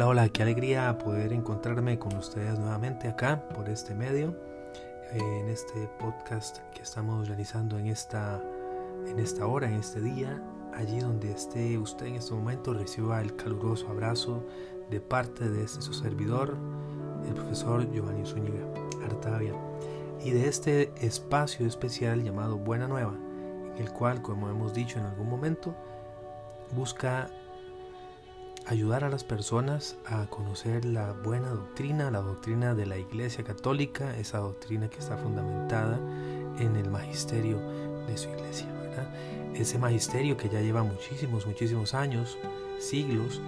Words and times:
Hola, 0.00 0.08
hola, 0.08 0.28
qué 0.30 0.42
alegría 0.42 0.96
poder 0.96 1.30
encontrarme 1.30 1.98
con 1.98 2.16
ustedes 2.16 2.58
nuevamente 2.58 3.06
acá 3.06 3.46
por 3.50 3.68
este 3.68 3.94
medio, 3.94 4.34
en 5.12 5.46
este 5.50 5.90
podcast 5.98 6.60
que 6.72 6.80
estamos 6.80 7.28
realizando 7.28 7.78
en 7.78 7.88
esta, 7.88 8.42
en 9.06 9.18
esta 9.18 9.46
hora, 9.46 9.68
en 9.68 9.74
este 9.74 10.00
día, 10.00 10.42
allí 10.72 11.00
donde 11.00 11.30
esté 11.30 11.76
usted 11.76 12.06
en 12.06 12.14
este 12.14 12.32
momento, 12.32 12.72
reciba 12.72 13.20
el 13.20 13.36
caluroso 13.36 13.88
abrazo 13.90 14.42
de 14.88 15.02
parte 15.02 15.50
de 15.50 15.64
este 15.64 15.82
su 15.82 15.92
servidor, 15.92 16.56
el 17.28 17.34
profesor 17.34 17.86
Giovanni 17.92 18.24
Zúñiga 18.24 18.66
Artavia, 19.04 19.52
y 20.24 20.30
de 20.30 20.48
este 20.48 20.92
espacio 21.06 21.66
especial 21.66 22.24
llamado 22.24 22.56
Buena 22.56 22.88
Nueva, 22.88 23.18
en 23.76 23.82
el 23.82 23.92
cual, 23.92 24.22
como 24.22 24.48
hemos 24.48 24.72
dicho 24.72 24.98
en 24.98 25.04
algún 25.04 25.28
momento, 25.28 25.74
busca 26.74 27.28
ayudar 28.66 29.04
a 29.04 29.08
las 29.08 29.24
personas 29.24 29.96
a 30.06 30.26
conocer 30.26 30.84
la 30.84 31.12
buena 31.12 31.48
doctrina, 31.50 32.10
la 32.10 32.20
doctrina 32.20 32.74
de 32.74 32.86
la 32.86 32.98
Iglesia 32.98 33.44
Católica, 33.44 34.16
esa 34.16 34.38
doctrina 34.38 34.88
que 34.88 34.98
está 34.98 35.16
fundamentada 35.16 35.98
en 36.58 36.76
el 36.76 36.90
magisterio 36.90 37.58
de 38.06 38.16
su 38.16 38.28
iglesia, 38.30 38.66
Ese 39.54 39.78
magisterio 39.78 40.36
que 40.36 40.48
ya 40.48 40.60
lleva 40.60 40.82
muchísimos, 40.82 41.46
muchísimos 41.46 41.94
años, 41.94 42.38
siglos, 42.78 43.40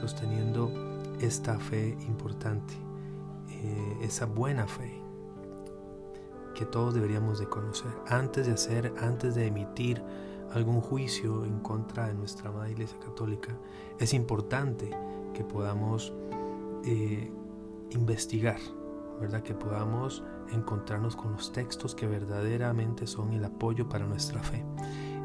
sosteniendo 0.00 0.70
esta 1.20 1.58
fe 1.58 1.96
importante, 2.06 2.74
eh, 3.50 3.98
esa 4.02 4.26
buena 4.26 4.66
fe 4.66 5.00
que 6.54 6.66
todos 6.66 6.94
deberíamos 6.94 7.38
de 7.38 7.46
conocer 7.46 7.92
antes 8.06 8.46
de 8.46 8.52
hacer, 8.52 8.92
antes 9.00 9.34
de 9.34 9.46
emitir 9.46 10.02
algún 10.54 10.80
juicio 10.80 11.44
en 11.44 11.60
contra 11.60 12.08
de 12.08 12.14
nuestra 12.14 12.50
amada 12.50 12.70
Iglesia 12.70 12.98
Católica, 12.98 13.56
es 13.98 14.14
importante 14.14 14.90
que 15.34 15.44
podamos 15.44 16.12
eh, 16.84 17.30
investigar, 17.90 18.58
¿verdad? 19.20 19.42
Que 19.42 19.54
podamos 19.54 20.22
encontrarnos 20.52 21.16
con 21.16 21.32
los 21.32 21.52
textos 21.52 21.94
que 21.94 22.06
verdaderamente 22.06 23.06
son 23.06 23.32
el 23.32 23.44
apoyo 23.44 23.88
para 23.88 24.06
nuestra 24.06 24.42
fe 24.42 24.64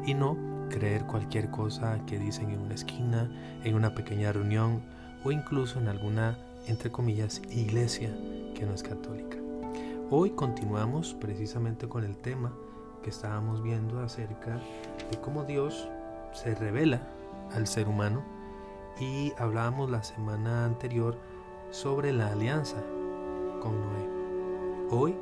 y 0.06 0.14
no 0.14 0.36
creer 0.70 1.06
cualquier 1.06 1.50
cosa 1.50 2.04
que 2.06 2.18
dicen 2.18 2.50
en 2.50 2.60
una 2.60 2.74
esquina, 2.74 3.30
en 3.64 3.74
una 3.74 3.94
pequeña 3.94 4.32
reunión 4.32 4.82
o 5.24 5.32
incluso 5.32 5.78
en 5.78 5.88
alguna, 5.88 6.38
entre 6.66 6.90
comillas, 6.90 7.42
iglesia 7.50 8.16
que 8.54 8.64
no 8.64 8.74
es 8.74 8.82
católica. 8.82 9.36
Hoy 10.10 10.30
continuamos 10.30 11.14
precisamente 11.14 11.88
con 11.88 12.04
el 12.04 12.16
tema 12.16 12.52
que 13.02 13.10
estábamos 13.10 13.62
viendo 13.62 14.00
acerca 14.00 14.60
de 15.10 15.20
cómo 15.20 15.44
Dios 15.44 15.88
se 16.32 16.54
revela 16.54 17.02
al 17.52 17.66
ser 17.66 17.88
humano 17.88 18.22
y 19.00 19.32
hablábamos 19.38 19.90
la 19.90 20.02
semana 20.02 20.64
anterior 20.64 21.16
sobre 21.70 22.12
la 22.12 22.32
alianza 22.32 22.82
con 23.60 23.80
Noé. 23.80 24.08
Hoy 24.90 25.14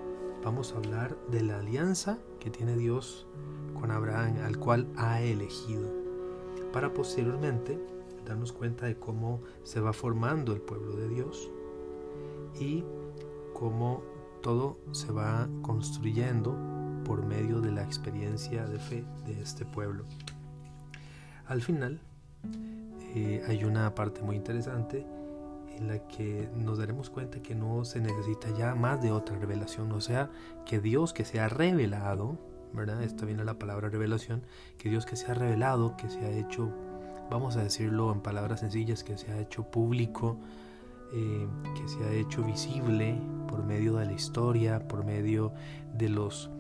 vamos 0.44 0.72
a 0.72 0.77
hablar 0.77 1.16
de 1.28 1.42
la 1.42 1.58
alianza 1.58 2.19
que 2.41 2.50
tiene 2.50 2.77
Dios 2.77 3.27
con 3.78 3.91
Abraham, 3.91 4.38
al 4.44 4.58
cual 4.58 4.86
ha 4.97 5.20
elegido, 5.20 5.91
para 6.72 6.92
posteriormente 6.94 7.78
darnos 8.24 8.52
cuenta 8.52 8.86
de 8.86 8.98
cómo 8.98 9.41
se 9.62 9.80
va 9.80 9.92
formando 9.92 10.52
el 10.52 10.60
pueblo 10.60 10.97
de 10.97 11.08
Dios 11.08 11.50
y 12.58 12.84
cómo 13.52 14.02
todo 14.41 14.78
se 14.92 15.12
va 15.12 15.48
construyendo 15.62 16.56
por 17.07 17.25
medio 17.25 17.61
de 17.61 17.71
la 17.71 17.85
experiencia 17.85 18.67
de 18.67 18.79
fe 18.81 19.05
de 19.25 19.41
este 19.41 19.65
pueblo. 19.65 20.05
Al 21.47 21.62
final 21.62 22.00
eh, 23.15 23.44
hay 23.47 23.62
una 23.65 23.94
parte 23.94 24.22
muy 24.22 24.34
interesante 24.34 25.06
en 25.77 25.89
la 25.89 25.99
que 26.09 26.49
nos 26.56 26.78
daremos 26.78 27.09
cuenta 27.09 27.41
que 27.41 27.55
no 27.55 27.84
se 27.84 28.00
necesita 28.00 28.49
ya 28.59 28.75
más 28.75 29.00
de 29.00 29.12
otra 29.12 29.39
revelación, 29.39 29.93
o 29.93 30.00
sea, 30.00 30.31
que 30.65 30.81
Dios 30.81 31.12
que 31.12 31.25
se 31.25 31.39
ha 31.39 31.49
revelado, 31.49 32.39
¿verdad? 32.72 33.03
Esta 33.03 33.25
viene 33.25 33.45
la 33.45 33.59
palabra 33.59 33.89
revelación, 33.89 34.43
que 34.77 34.89
Dios 34.89 35.06
que 35.06 35.15
se 35.15 35.31
ha 35.31 35.34
revelado, 35.34 35.97
que 35.97 36.09
se 36.09 36.19
ha 36.21 36.31
hecho, 36.31 36.72
vamos 37.31 37.56
a 37.56 37.62
decirlo 37.62 38.12
en 38.12 38.21
palabras 38.21 38.61
sencillas, 38.61 39.05
que 39.05 39.16
se 39.16 39.31
ha 39.31 39.39
hecho 39.39 39.71
público, 39.71 40.39
eh, 41.12 41.47
que 41.77 41.89
se 41.89 42.03
ha 42.05 42.12
hecho 42.12 42.43
visible 42.43 43.16
por 43.47 43.62
medio 43.65 43.97
de 43.97 44.06
la 44.06 44.12
historia, 44.12 44.89
por 44.89 45.05
medio 45.05 45.53
de 45.95 46.09
los 46.09 46.50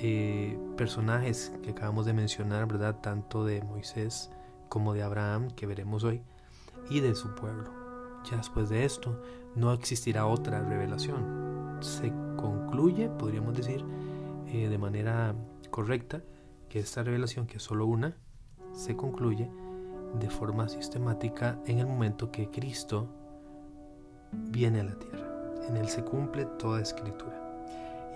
eh, 0.00 0.58
personajes 0.76 1.52
que 1.62 1.70
acabamos 1.70 2.06
de 2.06 2.12
mencionar, 2.12 2.66
¿verdad? 2.66 3.00
Tanto 3.00 3.44
de 3.44 3.62
Moisés 3.62 4.30
como 4.68 4.94
de 4.94 5.02
Abraham, 5.02 5.50
que 5.50 5.66
veremos 5.66 6.04
hoy, 6.04 6.22
y 6.88 7.00
de 7.00 7.14
su 7.14 7.34
pueblo. 7.34 7.70
Ya 8.30 8.36
después 8.36 8.68
de 8.68 8.84
esto, 8.84 9.20
no 9.54 9.72
existirá 9.72 10.26
otra 10.26 10.60
revelación. 10.60 11.78
Se 11.80 12.12
concluye, 12.36 13.08
podríamos 13.08 13.54
decir, 13.54 13.84
eh, 14.46 14.68
de 14.68 14.78
manera 14.78 15.34
correcta, 15.70 16.22
que 16.68 16.80
esta 16.80 17.02
revelación, 17.02 17.46
que 17.46 17.56
es 17.56 17.62
solo 17.62 17.86
una, 17.86 18.16
se 18.72 18.96
concluye 18.96 19.50
de 20.18 20.30
forma 20.30 20.68
sistemática 20.68 21.58
en 21.66 21.78
el 21.78 21.86
momento 21.86 22.30
que 22.30 22.50
Cristo 22.50 23.08
viene 24.32 24.80
a 24.80 24.84
la 24.84 24.98
tierra. 24.98 25.26
En 25.68 25.76
él 25.76 25.88
se 25.88 26.04
cumple 26.04 26.46
toda 26.58 26.80
escritura. 26.80 27.47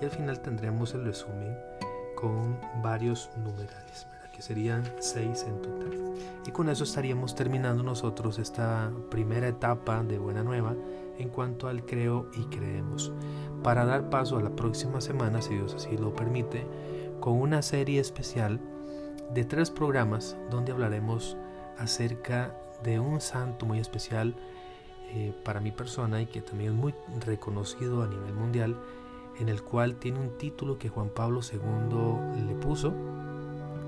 Y 0.03 0.05
al 0.05 0.11
final 0.11 0.41
tendremos 0.41 0.95
el 0.95 1.05
resumen 1.05 1.57
con 2.17 2.59
varios 2.83 3.31
numerales, 3.37 4.09
que 4.35 4.43
serían 4.43 4.83
seis 4.99 5.47
en 5.47 5.63
total. 5.63 5.93
Y 6.45 6.51
con 6.51 6.69
eso 6.69 6.83
estaríamos 6.83 7.37
terminando 7.37 7.85
nosotros 7.85 8.41
esta 8.41 8.91
primera 9.13 9.47
etapa 9.47 10.03
de 10.03 10.19
Buena 10.19 10.43
Nueva 10.43 10.75
en 11.19 11.29
cuanto 11.29 11.69
al 11.69 11.85
creo 11.85 12.29
y 12.35 12.47
creemos, 12.47 13.13
para 13.63 13.85
dar 13.85 14.11
paso 14.11 14.39
a 14.39 14.43
la 14.43 14.51
próxima 14.51 15.01
semana, 15.01 15.41
si 15.41 15.55
Dios 15.55 15.75
así 15.75 15.97
lo 15.97 16.13
permite, 16.13 16.67
con 17.21 17.35
una 17.35 17.63
serie 17.63 18.01
especial 18.01 18.59
de 19.33 19.45
tres 19.45 19.71
programas 19.71 20.37
donde 20.51 20.73
hablaremos 20.73 21.37
acerca 21.79 22.57
de 22.83 22.99
un 22.99 23.21
santo 23.21 23.67
muy 23.67 23.79
especial 23.79 24.35
eh, 25.11 25.33
para 25.45 25.61
mi 25.61 25.71
persona 25.71 26.21
y 26.21 26.27
que 26.27 26.43
también 26.43 26.73
es 26.73 26.77
muy 26.77 26.95
reconocido 27.25 28.03
a 28.03 28.09
nivel 28.09 28.35
mundial 28.35 28.77
en 29.39 29.49
el 29.49 29.63
cual 29.63 29.97
tiene 29.97 30.21
un 30.21 30.37
título 30.39 30.79
que 30.79 30.89
Juan 30.89 31.09
Pablo 31.09 31.41
II 31.41 32.45
le 32.47 32.55
puso, 32.55 32.93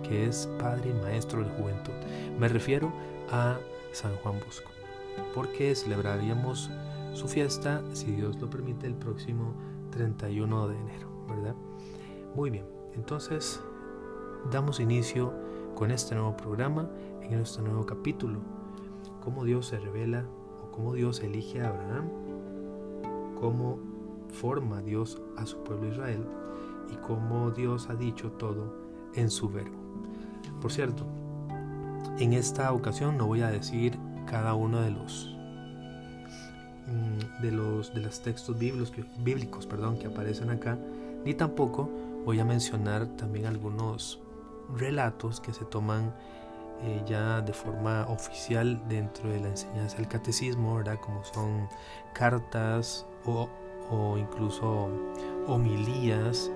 que 0.03 0.27
es 0.27 0.49
Padre 0.59 0.91
y 0.91 1.03
Maestro 1.03 1.41
de 1.41 1.47
la 1.47 1.55
Juventud. 1.55 1.93
Me 2.38 2.49
refiero 2.49 2.93
a 3.31 3.59
San 3.93 4.15
Juan 4.16 4.38
Bosco, 4.44 4.71
porque 5.34 5.75
celebraríamos 5.75 6.71
su 7.12 7.28
fiesta, 7.28 7.83
si 7.93 8.12
Dios 8.12 8.41
lo 8.41 8.50
permite, 8.50 8.87
el 8.87 8.94
próximo 8.94 9.54
31 9.91 10.69
de 10.69 10.77
enero, 10.77 11.09
¿verdad? 11.28 11.54
Muy 12.34 12.50
bien, 12.50 12.66
entonces 12.94 13.60
damos 14.50 14.81
inicio 14.81 15.33
con 15.75 15.91
este 15.91 16.15
nuevo 16.15 16.37
programa, 16.37 16.91
en 17.22 17.41
este 17.41 17.62
nuevo 17.62 17.87
capítulo, 17.87 18.41
cómo 19.22 19.44
Dios 19.44 19.66
se 19.66 19.78
revela 19.78 20.25
o 20.62 20.71
cómo 20.71 20.94
Dios 20.94 21.21
elige 21.21 21.62
a 21.62 21.69
Abraham, 21.69 22.09
cómo 23.41 23.94
forma 24.34 24.83
Dios 24.83 25.21
a 25.37 25.47
su 25.47 25.62
pueblo 25.65 25.89
Israel 25.89 26.27
y 26.93 26.97
cómo 26.97 27.50
Dios 27.50 27.89
ha 27.89 27.95
dicho 27.95 28.33
todo 28.33 28.75
en 29.15 29.31
su 29.31 29.49
verbo. 29.49 29.77
Por 30.61 30.71
cierto, 30.71 31.06
en 32.19 32.33
esta 32.33 32.72
ocasión 32.72 33.17
no 33.17 33.27
voy 33.27 33.43
a 33.43 33.50
decir 33.50 33.99
cada 34.27 34.55
uno 34.55 34.81
de 34.81 34.91
los 34.91 35.34
mm, 36.87 37.43
de 37.43 37.50
los 37.50 37.95
de 37.95 38.01
los 38.01 38.21
textos 38.21 38.59
bíblicos, 38.59 39.07
bíblicos 39.19 39.66
perdón, 39.66 39.98
que 39.98 40.07
aparecen 40.07 40.51
acá, 40.51 40.78
ni 41.25 41.34
tampoco 41.34 41.89
voy 42.25 42.41
a 42.41 42.45
mencionar 42.45 43.07
también 43.16 43.47
algunos 43.47 44.21
relatos 44.77 45.41
que 45.41 45.53
se 45.53 45.65
toman 45.65 46.15
eh, 46.83 47.03
ya 47.07 47.41
de 47.41 47.53
forma 47.53 48.07
oficial 48.09 48.83
dentro 48.89 49.31
de 49.31 49.41
la 49.41 49.48
enseñanza 49.48 49.97
del 49.97 50.09
catecismo, 50.09 50.77
¿verdad? 50.77 50.98
como 51.01 51.25
son 51.25 51.69
cartas 52.13 53.07
o 53.25 53.48
o 53.91 54.16
incluso 54.19 54.89
homilías 55.47 56.51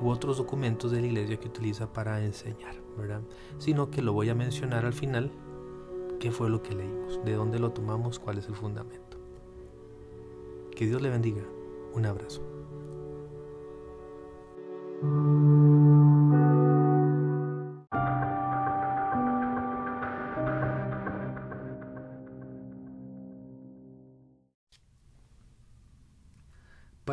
u 0.00 0.08
otros 0.08 0.38
documentos 0.38 0.90
de 0.90 1.00
la 1.00 1.06
iglesia 1.06 1.38
que 1.38 1.48
utiliza 1.48 1.92
para 1.92 2.22
enseñar, 2.24 2.74
¿verdad? 2.96 3.20
Sino 3.58 3.90
que 3.90 4.02
lo 4.02 4.12
voy 4.12 4.28
a 4.30 4.34
mencionar 4.34 4.84
al 4.84 4.92
final, 4.92 5.30
qué 6.18 6.30
fue 6.32 6.50
lo 6.50 6.62
que 6.62 6.74
leímos, 6.74 7.24
de 7.24 7.34
dónde 7.34 7.58
lo 7.58 7.70
tomamos, 7.70 8.18
cuál 8.18 8.38
es 8.38 8.48
el 8.48 8.54
fundamento. 8.54 9.18
Que 10.74 10.86
Dios 10.86 11.02
le 11.02 11.10
bendiga. 11.10 11.42
Un 11.94 12.06
abrazo. 12.06 12.42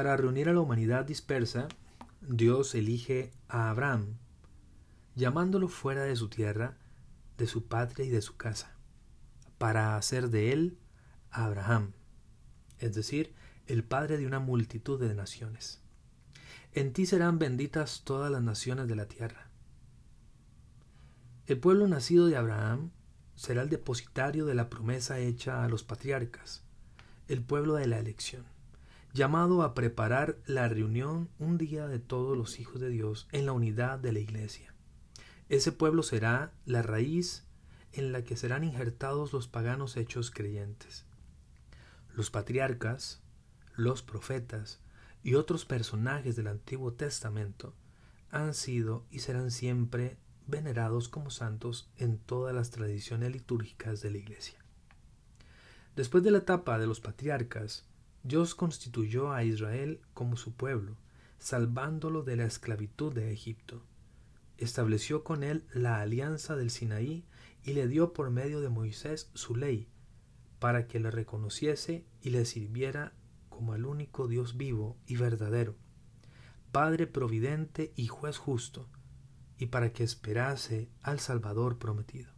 Para 0.09 0.23
reunir 0.23 0.50
a 0.50 0.53
la 0.53 0.61
humanidad 0.61 1.06
dispersa, 1.06 1.67
Dios 2.19 2.73
elige 2.73 3.31
a 3.47 3.69
Abraham, 3.69 4.17
llamándolo 5.13 5.67
fuera 5.67 6.01
de 6.01 6.15
su 6.15 6.29
tierra, 6.29 6.79
de 7.38 7.45
su 7.45 7.67
patria 7.67 8.07
y 8.07 8.09
de 8.09 8.23
su 8.23 8.35
casa, 8.35 8.75
para 9.59 9.97
hacer 9.97 10.31
de 10.31 10.51
él 10.51 10.79
Abraham, 11.29 11.91
es 12.79 12.95
decir, 12.95 13.35
el 13.67 13.83
Padre 13.83 14.17
de 14.17 14.25
una 14.25 14.39
multitud 14.39 15.00
de 15.00 15.13
naciones. 15.13 15.79
En 16.73 16.91
ti 16.91 17.06
serán 17.06 17.38
benditas 17.38 18.01
todas 18.03 18.31
las 18.31 18.41
naciones 18.41 18.88
de 18.88 18.95
la 18.95 19.06
tierra. 19.06 19.51
El 21.45 21.59
pueblo 21.59 21.88
nacido 21.88 22.25
de 22.25 22.35
Abraham 22.35 22.89
será 23.35 23.61
el 23.61 23.69
depositario 23.69 24.47
de 24.47 24.56
la 24.56 24.71
promesa 24.71 25.19
hecha 25.19 25.63
a 25.63 25.69
los 25.69 25.83
patriarcas, 25.83 26.63
el 27.27 27.44
pueblo 27.44 27.75
de 27.75 27.85
la 27.85 28.00
elección, 28.00 28.44
llamado 29.13 29.63
a 29.63 29.73
preparar 29.73 30.38
la 30.45 30.67
reunión 30.67 31.29
un 31.39 31.57
día 31.57 31.88
de 31.88 32.00
todos 32.00 32.38
los 32.38 32.59
hijos 32.59 32.79
de 32.79 32.89
Dios 32.89 33.27
en 33.31 33.45
la 33.45 33.53
unidad 33.53 34.00
de 34.00 34.13
la 34.13 34.19
iglesia. 34.19 34.73
Ese 35.50 35.71
pueblo 35.71 36.03
será 36.03 36.53
la 36.65 36.83
raíz 36.83 37.45
en 37.91 38.11
la 38.11 38.23
que 38.23 38.38
serán 38.38 38.63
injertados 38.63 39.33
los 39.33 39.47
paganos 39.47 39.97
hechos 39.97 40.29
creyentes. 40.29 41.06
Los 42.13 42.29
patriarcas, 42.29 43.21
los 43.75 44.03
profetas 44.03 44.79
y 45.23 45.33
otros 45.33 45.65
personajes 45.65 46.35
del 46.35 46.47
Antiguo 46.47 46.94
Testamento 46.94 47.73
han 48.29 48.53
sido 48.53 49.06
y 49.09 49.19
serán 49.19 49.50
siempre 49.50 50.17
venerados 50.45 51.09
como 51.09 51.31
santos 51.31 51.89
en 51.97 52.19
todas 52.19 52.53
las 52.53 52.69
tradiciones 52.69 53.31
litúrgicas 53.31 54.01
de 54.01 54.11
la 54.11 54.17
Iglesia. 54.17 54.59
Después 55.95 56.23
de 56.23 56.31
la 56.31 56.39
etapa 56.39 56.77
de 56.77 56.88
los 56.88 57.01
patriarcas, 57.01 57.88
Dios 58.24 58.54
constituyó 58.54 59.31
a 59.31 59.44
Israel 59.44 60.01
como 60.13 60.36
su 60.36 60.54
pueblo, 60.54 60.98
salvándolo 61.38 62.24
de 62.24 62.36
la 62.36 62.45
esclavitud 62.45 63.13
de 63.13 63.31
Egipto. 63.31 63.81
Estableció 64.57 65.24
con 65.24 65.44
él 65.44 65.66
la 65.74 66.01
alianza 66.01 66.57
del 66.57 66.69
Sinaí 66.69 67.24
y 67.63 67.74
le 67.74 67.88
dio 67.88 68.12
por 68.12 68.30
medio 68.30 68.60
de 68.60 68.69
Moisés 68.69 69.30
su 69.33 69.56
ley, 69.56 69.88
para 70.60 70.88
que 70.88 71.00
le 71.00 71.12
reconociese 71.12 72.06
y 72.21 72.31
le 72.31 72.44
sirviera 72.44 73.13
como 73.48 73.71
al 73.74 73.86
único 73.86 74.27
Dios 74.27 74.57
vivo 74.57 74.98
y 75.07 75.16
verdadero, 75.16 75.75
Padre 76.74 77.07
providente 77.07 77.94
y 77.95 78.07
juez 78.07 78.38
justo, 78.38 78.89
y 79.57 79.68
para 79.68 79.92
que 79.94 80.04
esperase 80.04 80.89
al 81.01 81.19
Salvador 81.19 81.80
prometido. 81.80 82.31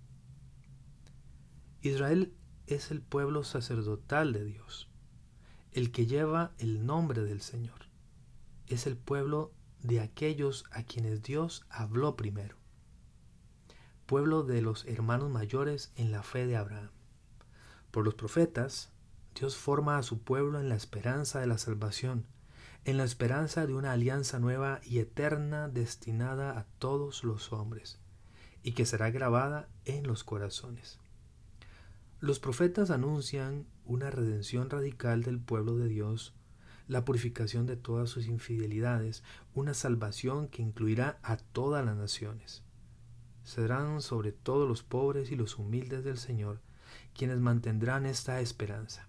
Israel 1.82 2.34
es 2.68 2.92
el 2.92 3.02
pueblo 3.02 3.44
sacerdotal 3.44 4.32
de 4.32 4.46
Dios, 4.46 4.91
el 5.74 5.92
que 5.92 6.06
lleva 6.06 6.52
el 6.58 6.86
nombre 6.86 7.24
del 7.24 7.42
Señor. 7.42 7.88
Es 8.68 8.88
el 8.88 8.98
pueblo 8.98 9.54
de 9.82 10.00
aquellos 10.00 10.66
a 10.72 10.84
quienes 10.84 11.24
Dios 11.24 11.66
habló 11.70 12.16
primero, 12.16 12.56
pueblo 14.06 14.44
de 14.44 14.62
los 14.62 14.86
hermanos 14.86 15.30
mayores 15.30 15.92
en 15.96 16.12
la 16.12 16.24
fe 16.24 16.46
de 16.46 16.58
Abraham. 16.58 16.92
Por 17.92 18.06
los 18.06 18.16
profetas, 18.16 18.92
Dios 19.36 19.56
forma 19.56 19.98
a 19.98 20.04
su 20.04 20.22
pueblo 20.22 20.60
en 20.60 20.70
la 20.70 20.76
esperanza 20.76 21.40
de 21.40 21.48
la 21.48 21.58
salvación, 21.58 22.28
en 22.84 22.98
la 22.98 23.04
esperanza 23.04 23.66
de 23.66 23.74
una 23.74 23.94
alianza 23.94 24.40
nueva 24.40 24.82
y 24.84 25.00
eterna 25.00 25.70
destinada 25.70 26.58
a 26.58 26.66
todos 26.80 27.24
los 27.24 27.54
hombres, 27.54 28.00
y 28.64 28.74
que 28.74 28.86
será 28.86 29.10
grabada 29.10 29.70
en 29.86 30.06
los 30.06 30.24
corazones. 30.24 31.01
Los 32.22 32.38
profetas 32.38 32.92
anuncian 32.92 33.66
una 33.84 34.12
redención 34.12 34.70
radical 34.70 35.24
del 35.24 35.40
pueblo 35.40 35.76
de 35.78 35.88
Dios, 35.88 36.36
la 36.88 37.04
purificación 37.04 37.66
de 37.66 37.78
todas 37.78 38.12
sus 38.12 38.28
infidelidades, 38.28 39.24
una 39.56 39.74
salvación 39.74 40.48
que 40.48 40.62
incluirá 40.62 41.18
a 41.24 41.38
todas 41.38 41.84
las 41.84 41.98
naciones. 41.98 42.62
Serán 43.44 44.04
sobre 44.04 44.34
todo 44.34 44.68
los 44.68 44.84
pobres 44.84 45.32
y 45.32 45.36
los 45.36 45.58
humildes 45.58 46.04
del 46.04 46.20
Señor 46.20 46.60
quienes 47.16 47.40
mantendrán 47.40 48.06
esta 48.06 48.40
esperanza. 48.40 49.08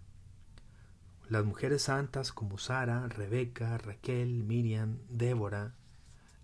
Las 1.28 1.44
mujeres 1.44 1.82
santas 1.82 2.32
como 2.32 2.56
Sara, 2.56 3.08
Rebeca, 3.08 3.76
Raquel, 3.76 4.42
Miriam, 4.42 4.96
Débora, 5.10 5.74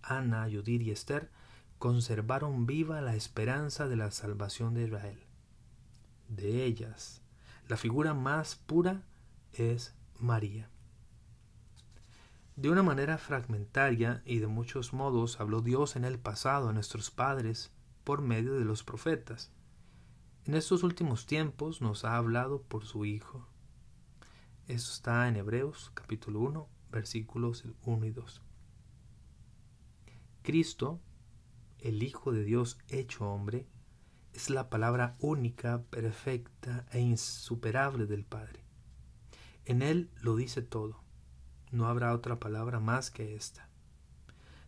Ana, 0.03 0.47
Judith 0.53 0.83
y 0.83 0.91
Esther 0.91 1.31
conservaron 1.79 2.67
viva 2.67 3.01
la 3.01 3.17
esperanza 3.17 3.89
de 3.89 3.97
la 3.97 4.11
salvación 4.11 4.75
de 4.75 4.85
Israel. 4.85 5.28
De 6.29 6.65
ellas, 6.65 7.23
la 7.69 7.77
figura 7.77 8.15
más 8.15 8.57
pura 8.57 9.03
es 9.53 9.95
María. 10.19 10.71
De 12.57 12.71
una 12.71 12.83
manera 12.83 13.19
fragmentaria 13.19 14.23
y 14.25 14.39
de 14.39 14.47
muchos 14.47 14.93
modos 14.93 15.41
habló 15.41 15.61
Dios 15.61 15.97
en 15.97 16.05
el 16.05 16.19
pasado 16.19 16.69
a 16.69 16.73
nuestros 16.73 17.11
padres 17.11 17.71
por 18.05 18.23
medio 18.23 18.55
de 18.55 18.65
los 18.65 18.85
profetas. 18.85 19.51
En 20.45 20.55
estos 20.55 20.83
últimos 20.83 21.27
tiempos 21.27 21.81
nos 21.81 22.05
ha 22.05 22.17
hablado 22.17 22.63
por 22.63 22.85
su 22.85 23.05
Hijo, 23.05 23.47
eso 24.69 24.93
está 24.93 25.27
en 25.29 25.37
Hebreos 25.37 25.91
capítulo 25.95 26.41
1, 26.41 26.69
versículos 26.93 27.65
1 27.87 28.05
y 28.05 28.11
2. 28.11 28.43
Cristo, 30.43 31.01
el 31.79 32.03
Hijo 32.03 32.33
de 32.33 32.45
Dios 32.45 32.77
hecho 32.91 33.27
hombre, 33.31 33.67
es 34.39 34.51
la 34.51 34.71
palabra 34.71 35.17
única, 35.19 35.83
perfecta 35.91 36.87
e 36.93 37.01
insuperable 37.01 38.07
del 38.07 38.25
Padre. 38.25 38.63
En 39.65 39.83
Él 39.83 40.13
lo 40.21 40.37
dice 40.37 40.63
todo. 40.63 41.03
No 41.73 41.89
habrá 41.89 42.15
otra 42.15 42.39
palabra 42.39 42.79
más 42.79 43.11
que 43.11 43.35
esta. 43.35 43.69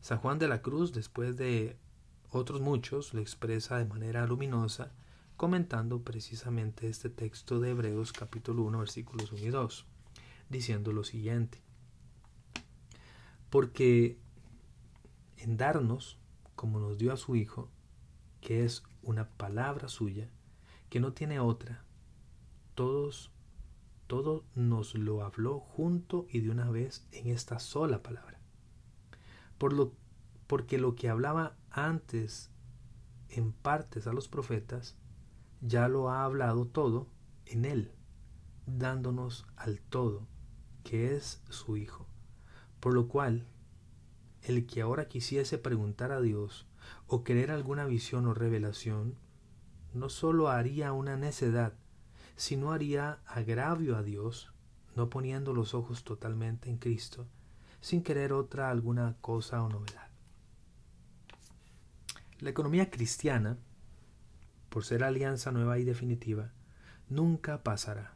San 0.01 0.19
Juan 0.19 0.41
de 0.41 0.49
la 0.49 0.61
Cruz, 0.61 0.93
después 0.93 1.37
de 1.37 1.79
otros 2.31 2.61
muchos, 2.61 3.15
lo 3.15 3.21
expresa 3.21 3.79
de 3.79 3.85
manera 3.85 4.27
luminosa, 4.27 4.91
comentando 5.37 6.03
precisamente 6.03 6.89
este 6.89 7.09
texto 7.09 7.61
de 7.61 7.71
Hebreos 7.71 8.13
capítulo 8.13 8.65
1 8.65 8.77
versículos 8.77 9.31
1 9.31 9.41
y 9.41 9.51
2 9.51 9.87
diciendo 10.49 10.91
lo 10.91 11.05
siguiente. 11.05 11.63
Porque 13.51 14.19
en 15.37 15.57
darnos, 15.57 16.19
como 16.57 16.81
nos 16.81 16.99
dio 16.99 17.13
a 17.13 17.17
su 17.17 17.37
Hijo, 17.37 17.71
que 18.41 18.65
es 18.65 18.83
una 19.03 19.29
palabra 19.29 19.89
suya, 19.89 20.29
que 20.89 21.01
no 21.01 21.13
tiene 21.13 21.41
otra, 21.41 21.85
todos, 22.75 23.31
todo 24.07 24.45
nos 24.55 24.95
lo 24.95 25.23
habló 25.23 25.61
junto 25.61 26.27
y 26.31 26.41
de 26.41 26.51
una 26.51 26.71
vez 26.71 27.07
en 27.13 27.29
esta 27.29 27.59
sola 27.59 28.03
palabra. 28.03 28.39
Por 29.59 29.73
lo, 29.73 29.93
porque 30.47 30.79
lo 30.79 30.97
que 30.97 31.09
hablaba 31.09 31.57
antes 31.71 32.51
en 33.29 33.53
partes 33.53 34.07
a 34.07 34.13
los 34.13 34.29
profetas, 34.29 34.97
ya 35.61 35.89
lo 35.89 36.11
ha 36.11 36.25
hablado 36.25 36.67
todo 36.67 37.07
en 37.47 37.65
él, 37.65 37.93
dándonos 38.67 39.47
al 39.57 39.81
todo 39.81 40.27
que 40.83 41.15
es 41.15 41.43
su 41.49 41.77
Hijo. 41.77 42.07
Por 42.81 42.95
lo 42.95 43.09
cual, 43.09 43.47
el 44.43 44.67
que 44.67 44.81
ahora 44.81 45.09
quisiese 45.09 45.59
preguntar 45.59 46.13
a 46.13 46.21
Dios 46.21 46.67
o 47.07 47.25
querer 47.25 47.51
alguna 47.51 47.85
visión 47.87 48.27
o 48.27 48.35
revelación, 48.35 49.17
no 49.93 50.09
sólo 50.09 50.49
haría 50.49 50.93
una 50.93 51.17
necedad, 51.17 51.75
sino 52.37 52.73
haría 52.73 53.21
agravio 53.27 53.97
a 53.97 54.03
Dios, 54.03 54.53
no 54.97 55.11
poniendo 55.11 55.53
los 55.53 55.75
ojos 55.75 56.05
totalmente 56.05 56.71
en 56.71 56.79
Cristo, 56.79 57.27
sin 57.81 58.03
querer 58.03 58.33
otra 58.33 58.71
alguna 58.71 59.17
cosa 59.21 59.63
o 59.63 59.69
novedad. 59.69 60.09
La 62.39 62.51
economía 62.51 62.91
cristiana, 62.91 63.59
por 64.69 64.85
ser 64.85 65.05
alianza 65.05 65.53
nueva 65.53 65.79
y 65.79 65.85
definitiva, 65.85 66.53
nunca 67.09 67.63
pasará, 67.63 68.15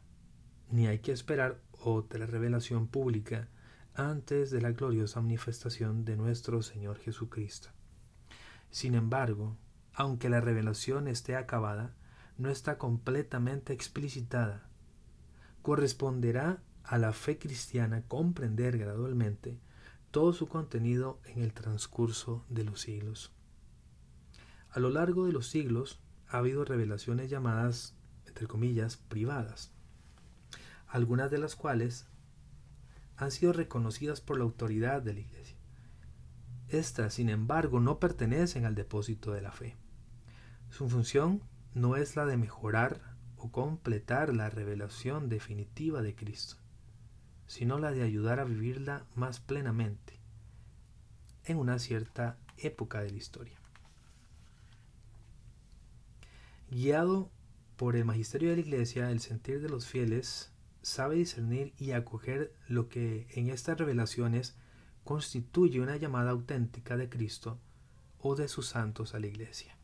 ni 0.71 0.87
hay 0.87 0.99
que 0.99 1.11
esperar 1.11 1.59
otra 1.71 2.25
revelación 2.25 2.87
pública 2.87 3.49
antes 3.93 4.51
de 4.51 4.61
la 4.61 4.71
gloriosa 4.71 5.21
manifestación 5.21 6.05
de 6.05 6.17
nuestro 6.17 6.61
Señor 6.61 6.97
Jesucristo. 6.97 7.69
Sin 8.75 8.93
embargo, 8.93 9.55
aunque 9.93 10.27
la 10.27 10.41
revelación 10.41 11.07
esté 11.07 11.37
acabada, 11.37 11.95
no 12.37 12.49
está 12.49 12.77
completamente 12.77 13.71
explicitada. 13.71 14.67
Corresponderá 15.61 16.61
a 16.83 16.97
la 16.97 17.13
fe 17.13 17.39
cristiana 17.39 18.03
comprender 18.05 18.77
gradualmente 18.77 19.57
todo 20.11 20.33
su 20.33 20.49
contenido 20.49 21.21
en 21.23 21.41
el 21.41 21.53
transcurso 21.53 22.43
de 22.49 22.65
los 22.65 22.81
siglos. 22.81 23.31
A 24.71 24.81
lo 24.81 24.89
largo 24.89 25.25
de 25.25 25.31
los 25.31 25.47
siglos 25.47 26.01
ha 26.27 26.39
habido 26.39 26.65
revelaciones 26.65 27.29
llamadas, 27.29 27.95
entre 28.27 28.45
comillas, 28.45 28.97
privadas, 28.97 29.71
algunas 30.87 31.31
de 31.31 31.37
las 31.37 31.55
cuales 31.55 32.09
han 33.15 33.31
sido 33.31 33.53
reconocidas 33.53 34.19
por 34.19 34.37
la 34.37 34.43
autoridad 34.43 35.01
de 35.01 35.13
la 35.13 35.21
Iglesia. 35.21 35.54
Estas, 36.69 37.13
sin 37.13 37.29
embargo, 37.29 37.79
no 37.79 37.99
pertenecen 37.99 38.65
al 38.65 38.75
depósito 38.75 39.31
de 39.31 39.41
la 39.41 39.51
fe. 39.51 39.75
Su 40.69 40.89
función 40.89 41.41
no 41.73 41.95
es 41.95 42.15
la 42.15 42.25
de 42.25 42.37
mejorar 42.37 43.01
o 43.37 43.51
completar 43.51 44.33
la 44.33 44.49
revelación 44.49 45.29
definitiva 45.29 46.01
de 46.01 46.15
Cristo, 46.15 46.55
sino 47.47 47.77
la 47.77 47.91
de 47.91 48.01
ayudar 48.01 48.39
a 48.39 48.45
vivirla 48.45 49.05
más 49.13 49.39
plenamente 49.39 50.19
en 51.43 51.57
una 51.57 51.77
cierta 51.77 52.37
época 52.57 53.01
de 53.01 53.11
la 53.11 53.17
historia. 53.17 53.59
Guiado 56.71 57.29
por 57.75 57.95
el 57.95 58.05
magisterio 58.05 58.49
de 58.49 58.55
la 58.55 58.61
Iglesia, 58.61 59.11
el 59.11 59.19
sentir 59.19 59.61
de 59.61 59.69
los 59.69 59.85
fieles 59.85 60.51
sabe 60.81 61.15
discernir 61.15 61.73
y 61.77 61.91
acoger 61.91 62.53
lo 62.67 62.89
que 62.89 63.27
en 63.31 63.49
estas 63.49 63.77
revelaciones 63.77 64.55
constituye 65.05 65.79
una 65.79 65.95
llamada 65.95 66.31
auténtica 66.31 66.97
de 66.97 67.07
Cristo 67.07 67.59
o 68.19 68.35
de 68.35 68.49
sus 68.49 68.67
santos 68.67 69.15
a 69.15 69.19
la 69.19 69.27
Iglesia. 69.27 69.77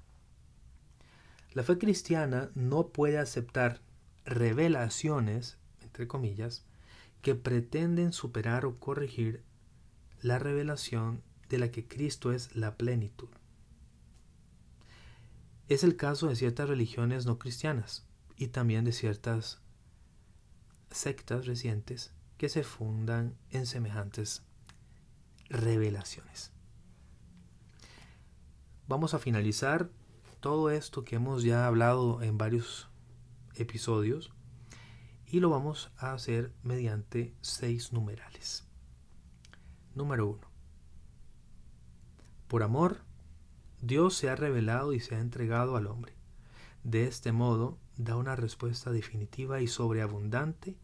La 1.54 1.64
fe 1.64 1.78
cristiana 1.78 2.50
no 2.56 2.88
puede 2.88 3.20
aceptar 3.20 3.82
revelaciones, 4.26 5.58
entre 5.82 6.08
comillas, 6.08 6.66
que 7.22 7.36
pretenden 7.36 8.14
superar 8.14 8.66
o 8.66 8.80
corregir 8.80 9.44
la 10.22 10.40
revelación 10.40 11.22
de 11.50 11.60
la 11.60 11.72
que 11.72 11.88
Cristo 11.88 12.32
es 12.32 12.56
la 12.56 12.76
plenitud. 12.76 13.30
Es 15.68 15.84
el 15.84 15.96
caso 15.96 16.28
de 16.28 16.36
ciertas 16.36 16.68
religiones 16.68 17.26
no 17.26 17.38
cristianas 17.38 18.06
y 18.38 18.48
también 18.48 18.86
de 18.86 18.92
ciertas 18.92 19.62
sectas 20.90 21.46
recientes 21.46 22.12
que 22.38 22.50
se 22.50 22.64
fundan 22.64 23.36
en 23.52 23.66
semejantes 23.66 24.44
revelaciones. 25.52 26.52
Vamos 28.88 29.14
a 29.14 29.20
finalizar 29.20 29.90
todo 30.40 30.72
esto 30.72 31.04
que 31.04 31.18
hemos 31.18 31.44
ya 31.44 31.68
hablado 31.68 32.22
en 32.24 32.38
varios 32.38 32.90
episodios 33.56 34.32
y 35.26 35.40
lo 35.40 35.50
vamos 35.50 35.92
a 35.98 36.14
hacer 36.14 36.54
mediante 36.64 37.36
seis 37.42 37.94
numerales. 37.94 38.66
Número 39.94 40.28
1. 40.28 40.40
Por 42.48 42.64
amor, 42.64 42.98
Dios 43.82 44.16
se 44.16 44.30
ha 44.30 44.36
revelado 44.36 44.94
y 44.94 45.00
se 45.00 45.16
ha 45.16 45.20
entregado 45.20 45.76
al 45.76 45.88
hombre. 45.88 46.14
De 46.84 47.08
este 47.08 47.32
modo, 47.32 47.78
da 47.98 48.16
una 48.16 48.36
respuesta 48.36 48.92
definitiva 48.92 49.62
y 49.62 49.68
sobreabundante 49.68 50.78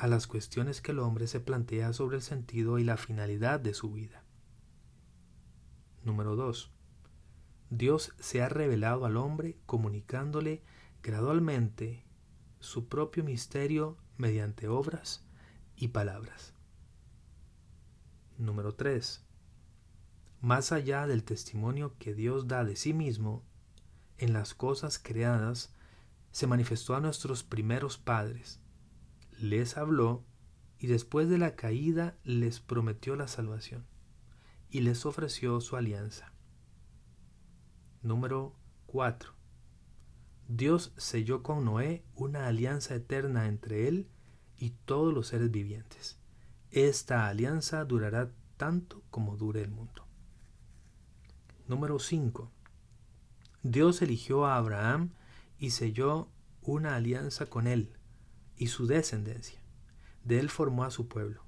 a 0.00 0.06
las 0.06 0.26
cuestiones 0.26 0.80
que 0.80 0.92
el 0.92 0.98
hombre 0.98 1.26
se 1.26 1.40
plantea 1.40 1.92
sobre 1.92 2.16
el 2.16 2.22
sentido 2.22 2.78
y 2.78 2.84
la 2.84 2.96
finalidad 2.96 3.60
de 3.60 3.74
su 3.74 3.92
vida. 3.92 4.24
Número 6.04 6.36
2. 6.36 6.72
Dios 7.68 8.14
se 8.18 8.40
ha 8.40 8.48
revelado 8.48 9.04
al 9.04 9.18
hombre 9.18 9.58
comunicándole 9.66 10.62
gradualmente 11.02 12.02
su 12.60 12.88
propio 12.88 13.24
misterio 13.24 13.98
mediante 14.16 14.68
obras 14.68 15.22
y 15.76 15.88
palabras. 15.88 16.54
Número 18.38 18.74
3. 18.74 19.22
Más 20.40 20.72
allá 20.72 21.06
del 21.06 21.24
testimonio 21.24 21.94
que 21.98 22.14
Dios 22.14 22.48
da 22.48 22.64
de 22.64 22.76
sí 22.76 22.94
mismo 22.94 23.44
en 24.16 24.32
las 24.32 24.54
cosas 24.54 24.98
creadas, 24.98 25.74
se 26.30 26.46
manifestó 26.46 26.96
a 26.96 27.00
nuestros 27.00 27.44
primeros 27.44 27.98
padres, 27.98 28.60
les 29.42 29.76
habló 29.76 30.24
y 30.78 30.86
después 30.86 31.28
de 31.28 31.38
la 31.38 31.56
caída 31.56 32.16
les 32.24 32.60
prometió 32.60 33.16
la 33.16 33.28
salvación 33.28 33.86
y 34.70 34.80
les 34.80 35.04
ofreció 35.04 35.60
su 35.60 35.76
alianza. 35.76 36.32
Número 38.02 38.56
4. 38.86 39.34
Dios 40.48 40.92
selló 40.96 41.42
con 41.42 41.64
Noé 41.64 42.04
una 42.14 42.46
alianza 42.46 42.94
eterna 42.94 43.46
entre 43.46 43.88
él 43.88 44.08
y 44.56 44.70
todos 44.70 45.12
los 45.12 45.28
seres 45.28 45.50
vivientes. 45.50 46.18
Esta 46.70 47.28
alianza 47.28 47.84
durará 47.84 48.32
tanto 48.56 49.02
como 49.10 49.36
dure 49.36 49.62
el 49.62 49.70
mundo. 49.70 50.06
Número 51.66 51.98
5. 51.98 52.50
Dios 53.62 54.02
eligió 54.02 54.46
a 54.46 54.56
Abraham 54.56 55.12
y 55.58 55.70
selló 55.70 56.30
una 56.62 56.96
alianza 56.96 57.46
con 57.46 57.66
él 57.66 57.96
y 58.60 58.66
su 58.66 58.86
descendencia. 58.86 59.58
De 60.22 60.38
él 60.38 60.50
formó 60.50 60.84
a 60.84 60.90
su 60.90 61.08
pueblo, 61.08 61.42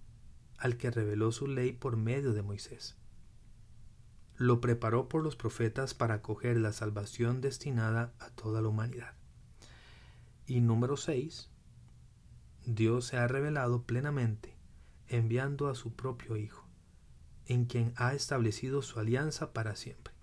al 0.56 0.78
que 0.78 0.90
reveló 0.90 1.30
su 1.30 1.46
ley 1.46 1.72
por 1.72 1.98
medio 1.98 2.32
de 2.32 2.40
Moisés. 2.40 2.96
Lo 4.36 4.62
preparó 4.62 5.10
por 5.10 5.22
los 5.22 5.36
profetas 5.36 5.92
para 5.92 6.14
acoger 6.14 6.56
la 6.56 6.72
salvación 6.72 7.42
destinada 7.42 8.14
a 8.18 8.30
toda 8.30 8.62
la 8.62 8.68
humanidad. 8.68 9.14
Y 10.46 10.62
número 10.62 10.96
6. 10.96 11.50
Dios 12.64 13.04
se 13.04 13.18
ha 13.18 13.28
revelado 13.28 13.82
plenamente, 13.82 14.56
enviando 15.06 15.68
a 15.68 15.74
su 15.74 15.94
propio 15.94 16.38
Hijo, 16.38 16.66
en 17.44 17.66
quien 17.66 17.92
ha 17.96 18.14
establecido 18.14 18.80
su 18.80 18.98
alianza 18.98 19.52
para 19.52 19.76
siempre. 19.76 20.14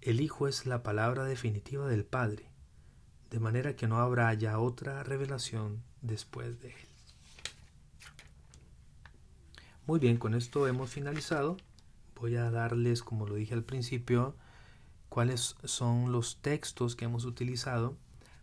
El 0.00 0.22
Hijo 0.22 0.48
es 0.48 0.64
la 0.64 0.82
palabra 0.82 1.24
definitiva 1.24 1.86
del 1.86 2.06
Padre, 2.06 2.51
de 3.32 3.40
manera 3.40 3.74
que 3.74 3.88
no 3.88 3.96
habrá 3.96 4.34
ya 4.34 4.58
otra 4.58 5.02
revelación 5.04 5.82
después 6.02 6.60
de 6.60 6.68
él. 6.68 6.88
Muy 9.86 9.98
bien, 9.98 10.18
con 10.18 10.34
esto 10.34 10.68
hemos 10.68 10.90
finalizado. 10.90 11.56
Voy 12.14 12.36
a 12.36 12.50
darles, 12.50 13.02
como 13.02 13.26
lo 13.26 13.36
dije 13.36 13.54
al 13.54 13.64
principio, 13.64 14.36
cuáles 15.08 15.56
son 15.64 16.12
los 16.12 16.42
textos 16.42 16.94
que 16.94 17.06
hemos 17.06 17.24
utilizado 17.24 17.96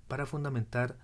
para 0.08 0.25
fundamentar 0.25 0.98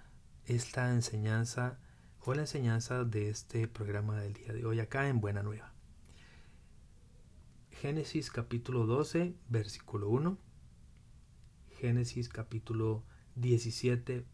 esta 0.48 0.92
enseñanza 0.92 1.78
o 2.22 2.34
la 2.34 2.42
enseñanza 2.42 3.04
de 3.04 3.30
este 3.30 3.68
programa 3.68 4.20
del 4.20 4.34
día 4.34 4.52
de 4.52 4.66
hoy 4.66 4.80
acá 4.80 5.10
en 5.10 5.22
Buena 5.22 5.44
Nueva. 5.44 5.74
Génesis 7.70 8.32
capítulo 8.32 8.88
12, 8.88 9.36
versículo 9.48 10.10
1. 10.10 10.40
Génesis 11.78 12.30
capítulo 12.30 13.04
17, 13.36 14.26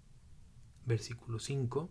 versículo 0.86 1.40
5, 1.40 1.90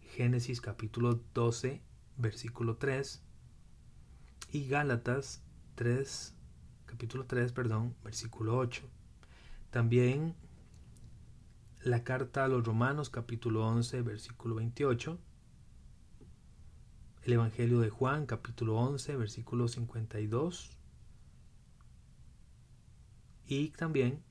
Génesis 0.00 0.60
capítulo 0.60 1.20
12, 1.32 1.80
versículo 2.16 2.76
3 2.76 3.22
y 4.50 4.66
Gálatas 4.68 5.42
3, 5.76 6.34
capítulo 6.86 7.24
3, 7.26 7.52
perdón, 7.52 7.94
versículo 8.04 8.58
8. 8.58 8.82
También 9.70 10.34
la 11.80 12.04
carta 12.04 12.44
a 12.44 12.48
los 12.48 12.64
Romanos 12.64 13.08
capítulo 13.08 13.66
11, 13.66 14.02
versículo 14.02 14.56
28. 14.56 15.18
El 17.22 17.32
Evangelio 17.32 17.80
de 17.80 17.90
Juan 17.90 18.26
capítulo 18.26 18.76
11, 18.76 19.16
versículo 19.16 19.68
52. 19.68 20.76
Y 23.46 23.70
también 23.70 24.22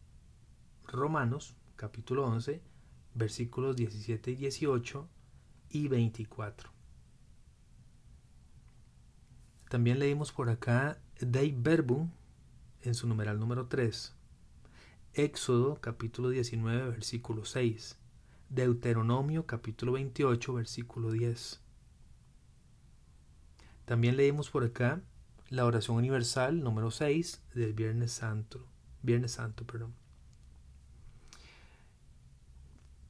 Romanos 0.86 1.56
capítulo 1.82 2.28
11, 2.28 2.62
versículos 3.16 3.76
17 3.76 4.30
y 4.30 4.36
18 4.36 5.10
y 5.72 5.88
24. 5.88 6.70
También 9.68 9.98
leímos 9.98 10.32
por 10.32 10.52
acá 10.52 11.02
Dei 11.20 11.56
Verbum 11.58 12.12
en 12.84 12.94
su 12.94 13.08
numeral 13.08 13.40
número 13.40 13.66
3, 13.66 14.14
Éxodo 15.16 15.82
capítulo 15.82 16.30
19, 16.30 16.88
versículo 16.92 17.46
6, 17.46 17.98
Deuteronomio 18.50 19.48
capítulo 19.48 19.94
28, 19.94 20.54
versículo 20.54 21.12
10. 21.12 21.62
También 23.86 24.18
leímos 24.18 24.52
por 24.52 24.66
acá 24.66 25.02
la 25.50 25.66
oración 25.66 25.98
universal 25.98 26.62
número 26.62 26.92
6 26.92 27.42
del 27.56 27.74
Viernes 27.74 28.12
Santo, 28.12 28.68
Viernes 29.02 29.32
Santo, 29.32 29.66
perdón. 29.66 30.01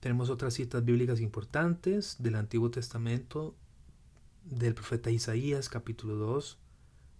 Tenemos 0.01 0.31
otras 0.31 0.55
citas 0.55 0.83
bíblicas 0.83 1.21
importantes 1.21 2.15
del 2.17 2.33
Antiguo 2.33 2.71
Testamento, 2.71 3.55
del 4.43 4.73
profeta 4.73 5.11
Isaías 5.11 5.69
capítulo 5.69 6.15
2, 6.15 6.57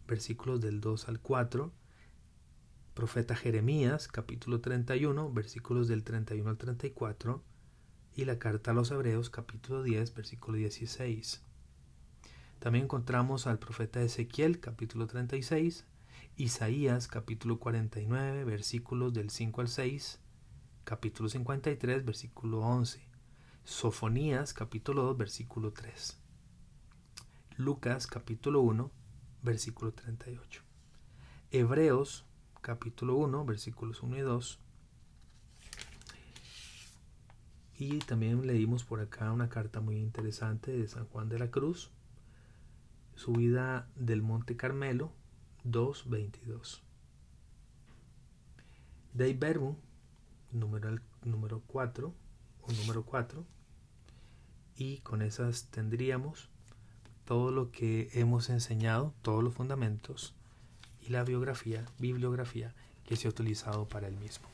versículos 0.08 0.62
del 0.62 0.82
2 0.82 1.08
al 1.08 1.20
4, 1.20 1.72
profeta 2.96 3.36
Jeremías 3.36 4.08
capítulo 4.08 4.62
31, 4.62 5.32
versículos 5.32 5.88
del 5.88 6.04
31 6.04 6.50
al 6.50 6.58
34, 6.58 7.44
y 8.16 8.26
la 8.26 8.40
carta 8.40 8.72
a 8.72 8.74
los 8.74 8.90
Hebreos 8.90 9.30
capítulo 9.30 9.84
10, 9.84 10.16
versículo 10.16 10.58
16. 10.58 11.44
También 12.58 12.86
encontramos 12.86 13.46
al 13.46 13.60
profeta 13.60 14.02
Ezequiel 14.02 14.60
capítulo 14.60 15.06
36, 15.06 15.86
Isaías 16.36 17.08
capítulo 17.08 17.60
49, 17.60 18.44
versículos 18.44 19.14
del 19.14 19.30
5 19.30 19.62
al 19.62 19.68
6, 19.68 20.20
capítulo 20.84 21.30
53, 21.30 22.06
versículo 22.06 22.60
11. 22.60 23.02
Sofonías, 23.64 24.54
capítulo 24.54 25.04
2, 25.04 25.18
versículo 25.18 25.72
3. 25.72 26.18
Lucas, 27.58 28.08
capítulo 28.08 28.62
1, 28.62 28.92
versículo 29.44 29.94
38. 29.94 30.64
Hebreos, 31.52 32.26
capítulo 32.62 33.16
1, 33.18 33.46
versículos 33.46 34.02
1 34.02 34.18
y 34.18 34.22
2. 34.22 34.60
Y 37.78 38.00
también 38.00 38.46
leímos 38.46 38.84
por 38.84 39.00
acá 39.00 39.32
una 39.32 39.50
carta 39.50 39.82
muy 39.82 39.98
interesante 39.98 40.72
de 40.72 40.88
San 40.88 41.06
Juan 41.06 41.30
de 41.30 41.40
la 41.40 41.50
Cruz, 41.50 41.92
subida 43.16 43.90
del 43.96 44.22
Monte 44.22 44.56
Carmelo, 44.56 45.12
2.22. 45.66 46.82
Dei 49.14 49.34
Verbum, 49.34 49.76
número, 50.52 51.00
número 51.24 51.62
4 51.68 52.14
o 52.62 52.72
número 52.72 53.04
4 53.04 53.46
y 54.76 54.98
con 55.00 55.22
esas 55.22 55.66
tendríamos 55.66 56.50
todo 57.26 57.52
lo 57.52 57.72
que 57.72 58.10
hemos 58.14 58.50
enseñado, 58.50 59.14
todos 59.22 59.44
los 59.44 59.54
fundamentos 59.54 60.34
y 61.02 61.10
la 61.10 61.24
biografía, 61.24 61.86
bibliografía 62.00 62.74
que 63.06 63.16
se 63.16 63.28
ha 63.28 63.32
utilizado 63.32 63.88
para 63.88 64.08
el 64.08 64.16
mismo. 64.18 64.48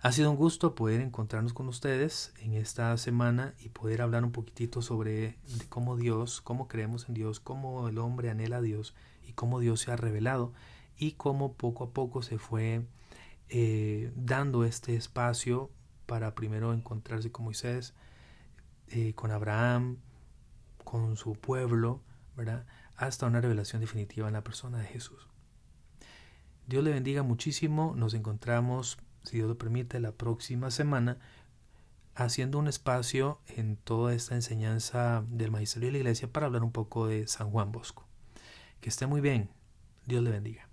Ha 0.00 0.12
sido 0.12 0.30
un 0.30 0.36
gusto 0.36 0.76
poder 0.76 1.00
encontrarnos 1.00 1.52
con 1.52 1.66
ustedes 1.66 2.32
en 2.40 2.54
esta 2.54 2.96
semana 2.98 3.54
y 3.58 3.70
poder 3.70 4.00
hablar 4.00 4.24
un 4.24 4.30
poquitito 4.30 4.80
sobre 4.80 5.36
cómo 5.68 5.96
Dios, 5.96 6.40
cómo 6.40 6.68
creemos 6.68 7.08
en 7.08 7.14
Dios, 7.14 7.40
cómo 7.40 7.88
el 7.88 7.98
hombre 7.98 8.30
anhela 8.30 8.58
a 8.58 8.62
Dios 8.62 8.94
y 9.26 9.32
cómo 9.32 9.58
Dios 9.58 9.80
se 9.80 9.90
ha 9.90 9.96
revelado 9.96 10.52
y 10.96 11.12
cómo 11.12 11.54
poco 11.54 11.84
a 11.84 11.90
poco 11.90 12.22
se 12.22 12.38
fue 12.38 12.82
eh, 13.48 14.12
dando 14.16 14.64
este 14.64 14.94
espacio 14.96 15.70
para 16.06 16.34
primero 16.34 16.72
encontrarse 16.72 17.30
con 17.30 17.44
Moisés, 17.44 17.94
eh, 18.88 19.14
con 19.14 19.30
Abraham, 19.30 19.98
con 20.84 21.16
su 21.16 21.34
pueblo, 21.34 22.02
¿verdad? 22.36 22.66
Hasta 22.96 23.26
una 23.26 23.40
revelación 23.40 23.80
definitiva 23.80 24.26
en 24.28 24.34
la 24.34 24.44
persona 24.44 24.78
de 24.78 24.86
Jesús. 24.86 25.28
Dios 26.66 26.84
le 26.84 26.92
bendiga 26.92 27.22
muchísimo. 27.22 27.94
Nos 27.96 28.14
encontramos 28.14 28.98
si 29.28 29.36
Dios 29.36 29.48
lo 29.48 29.58
permite, 29.58 30.00
la 30.00 30.12
próxima 30.12 30.70
semana, 30.70 31.18
haciendo 32.14 32.58
un 32.58 32.68
espacio 32.68 33.40
en 33.46 33.76
toda 33.76 34.14
esta 34.14 34.34
enseñanza 34.34 35.24
del 35.28 35.50
Magisterio 35.50 35.88
de 35.88 35.92
la 35.92 35.98
Iglesia 35.98 36.32
para 36.32 36.46
hablar 36.46 36.64
un 36.64 36.72
poco 36.72 37.06
de 37.06 37.26
San 37.28 37.50
Juan 37.50 37.70
Bosco. 37.72 38.06
Que 38.80 38.88
esté 38.88 39.06
muy 39.06 39.20
bien. 39.20 39.50
Dios 40.06 40.22
le 40.22 40.30
bendiga. 40.30 40.67